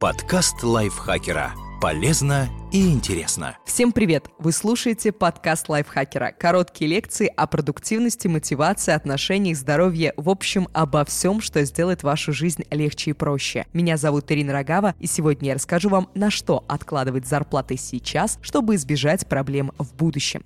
[0.00, 1.52] Подкаст лайфхакера.
[1.78, 3.58] Полезно и интересно.
[3.66, 4.30] Всем привет!
[4.38, 6.32] Вы слушаете подкаст лайфхакера.
[6.38, 12.64] Короткие лекции о продуктивности, мотивации, отношениях, здоровье, в общем, обо всем, что сделает вашу жизнь
[12.70, 13.66] легче и проще.
[13.74, 18.76] Меня зовут Ирина Рогава, и сегодня я расскажу вам, на что откладывать зарплаты сейчас, чтобы
[18.76, 20.44] избежать проблем в будущем.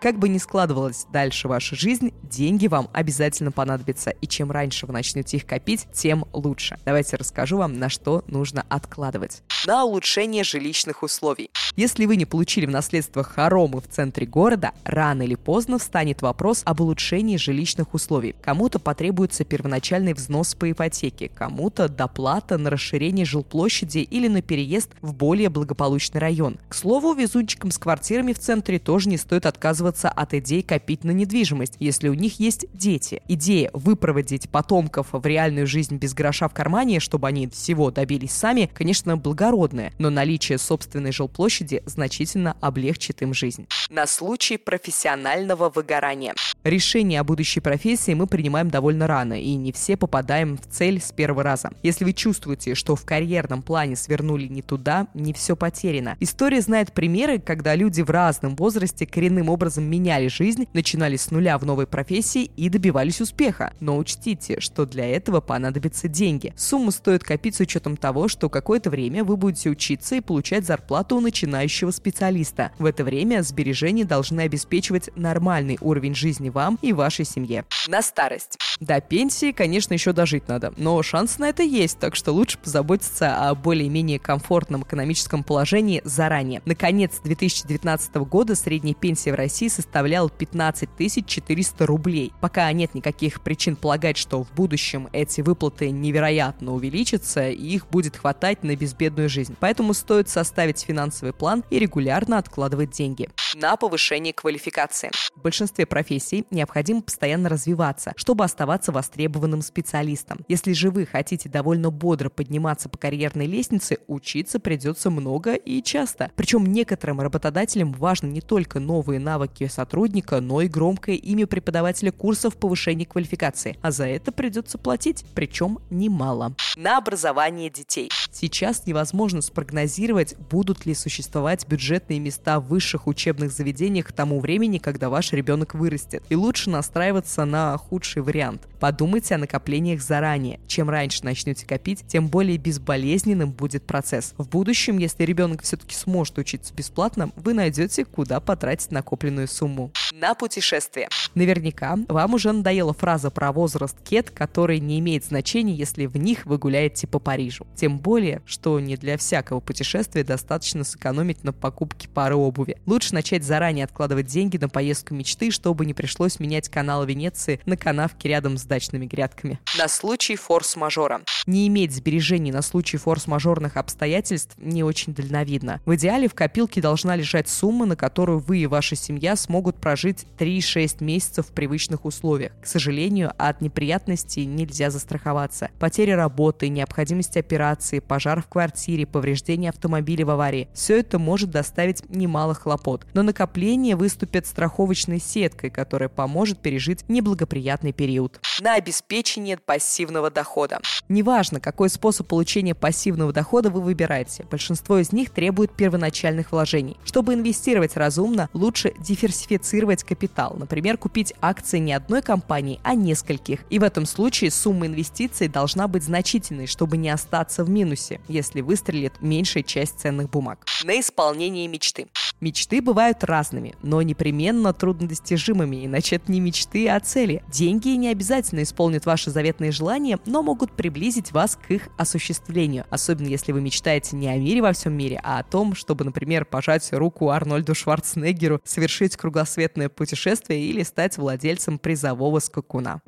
[0.00, 4.10] Как бы ни складывалась дальше ваша жизнь, деньги вам обязательно понадобятся.
[4.10, 6.78] И чем раньше вы начнете их копить, тем лучше.
[6.86, 9.42] Давайте расскажу вам, на что нужно откладывать.
[9.66, 11.50] На улучшение жилищных условий.
[11.76, 16.62] Если вы не получили в наследство хоромы в центре города, рано или поздно встанет вопрос
[16.64, 18.34] об улучшении жилищных условий.
[18.42, 25.14] Кому-то потребуется первоначальный взнос по ипотеке, кому-то доплата на расширение жилплощади или на переезд в
[25.14, 26.58] более благополучный район.
[26.68, 31.12] К слову, везунчикам с квартирами в центре тоже не стоит отказываться от идей копить на
[31.12, 33.22] недвижимость, если у них есть дети.
[33.28, 38.68] Идея выпроводить потомков в реальную жизнь без гроша в кармане, чтобы они всего добились сами,
[38.74, 43.66] конечно, благородная, но наличие собственной жилплощади значительно облегчит им жизнь.
[43.88, 46.34] На случай профессионального выгорания.
[46.64, 51.10] Решение о будущей профессии мы принимаем довольно рано, и не все попадаем в цель с
[51.10, 51.70] первого раза.
[51.82, 56.16] Если вы чувствуете, что в карьерном плане свернули не туда, не все потеряно.
[56.20, 61.58] История знает примеры, когда люди в разном возрасте коренным образом меняли жизнь, начинали с нуля
[61.58, 63.72] в новой профессии и добивались успеха.
[63.80, 66.52] Но учтите, что для этого понадобятся деньги.
[66.56, 71.16] Сумму стоит копить с учетом того, что какое-то время вы будете учиться и получать зарплату
[71.16, 72.72] у начинающего специалиста.
[72.78, 77.64] В это время сбережения должны обеспечивать нормальный уровень жизни вам и вашей семье.
[77.88, 78.56] На старость.
[78.80, 83.50] До пенсии, конечно, еще дожить надо, но шанс на это есть, так что лучше позаботиться
[83.50, 86.62] о более-менее комфортном экономическом положении заранее.
[86.64, 90.88] Наконец 2019 года средняя пенсия в России составлял 15
[91.26, 92.32] 400 рублей.
[92.40, 98.16] Пока нет никаких причин полагать, что в будущем эти выплаты невероятно увеличатся, и их будет
[98.16, 99.56] хватать на безбедную жизнь.
[99.60, 103.28] Поэтому стоит составить финансовый план и регулярно откладывать деньги.
[103.54, 105.10] На повышение квалификации.
[105.36, 110.44] В большинстве профессий необходимо постоянно развиваться, чтобы оставаться востребованным специалистом.
[110.48, 116.30] Если же вы хотите довольно бодро подниматься по карьерной лестнице, учиться придется много и часто.
[116.36, 122.56] Причем некоторым работодателям важно не только новые навыки сотрудника, но и громкое имя преподавателя курсов
[122.56, 123.76] повышения квалификации.
[123.82, 126.54] А за это придется платить, причем немало.
[126.76, 128.10] На образование детей.
[128.32, 134.78] Сейчас невозможно спрогнозировать, будут ли существовать бюджетные места в высших учебных заведениях к тому времени,
[134.78, 136.22] когда ваш ребенок вырастет.
[136.28, 138.59] И лучше настраиваться на худший вариант.
[138.80, 140.58] Подумайте о накоплениях заранее.
[140.66, 144.34] Чем раньше начнете копить, тем более безболезненным будет процесс.
[144.38, 149.92] В будущем, если ребенок все-таки сможет учиться бесплатно, вы найдете, куда потратить накопленную сумму.
[150.12, 151.08] На путешествие.
[151.34, 156.46] Наверняка вам уже надоела фраза про возраст кет, который не имеет значения, если в них
[156.46, 157.66] вы гуляете по Парижу.
[157.76, 162.78] Тем более, что не для всякого путешествия достаточно сэкономить на покупке пары обуви.
[162.86, 167.76] Лучше начать заранее откладывать деньги на поездку мечты, чтобы не пришлось менять канал Венеции на
[167.76, 169.58] канавке рядом с дачными грядками.
[169.78, 171.22] На случай форс-мажора.
[171.46, 175.80] Не иметь сбережений на случай форс-мажорных обстоятельств не очень дальновидно.
[175.86, 180.26] В идеале в копилке должна лежать сумма, на которую вы и ваша семья смогут прожить
[180.38, 182.52] 3-6 месяцев в привычных условиях.
[182.60, 185.70] К сожалению, от неприятностей нельзя застраховаться.
[185.78, 192.08] Потеря работы, необходимость операции, пожар в квартире, повреждение автомобиля в аварии– все это может доставить
[192.10, 193.06] немало хлопот.
[193.14, 198.29] Но накопление выступит страховочной сеткой, которая поможет пережить неблагоприятный период.
[198.60, 200.80] На обеспечение пассивного дохода.
[201.08, 206.96] Неважно, какой способ получения пассивного дохода вы выбираете, большинство из них требует первоначальных вложений.
[207.04, 210.54] Чтобы инвестировать разумно, лучше диверсифицировать капитал.
[210.58, 213.60] Например, купить акции не одной компании, а нескольких.
[213.70, 218.60] И в этом случае сумма инвестиций должна быть значительной, чтобы не остаться в минусе, если
[218.60, 220.64] выстрелит меньшая часть ценных бумаг.
[220.84, 222.06] На исполнение мечты.
[222.40, 227.42] Мечты бывают разными, но непременно труднодостижимыми, иначе это не мечты, а цели.
[227.52, 232.86] Деньги не обязательно исполнят ваши заветные желания, но могут приблизить вас к их осуществлению.
[232.88, 236.46] Особенно если вы мечтаете не о мире во всем мире, а о том, чтобы, например,
[236.46, 243.02] пожать руку Арнольду Шварценеггеру, совершить кругосветное путешествие или стать владельцем призового скакуна.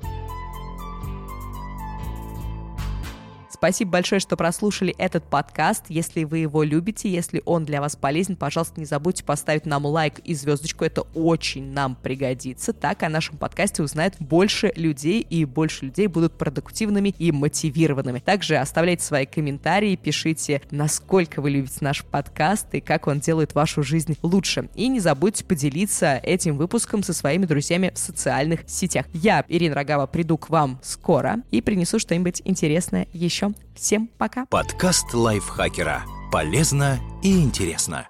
[3.62, 5.84] Спасибо большое, что прослушали этот подкаст.
[5.88, 10.18] Если вы его любите, если он для вас полезен, пожалуйста, не забудьте поставить нам лайк
[10.18, 10.84] и звездочку.
[10.84, 12.72] Это очень нам пригодится.
[12.72, 18.18] Так о нашем подкасте узнает больше людей, и больше людей будут продуктивными и мотивированными.
[18.18, 23.84] Также оставляйте свои комментарии, пишите, насколько вы любите наш подкаст и как он делает вашу
[23.84, 24.70] жизнь лучше.
[24.74, 29.06] И не забудьте поделиться этим выпуском со своими друзьями в социальных сетях.
[29.12, 33.51] Я, Ирина Рогава, приду к вам скоро и принесу что-нибудь интересное еще.
[33.74, 34.46] Всем пока.
[34.46, 36.02] Подкаст лайфхакера.
[36.30, 38.08] Полезно и интересно.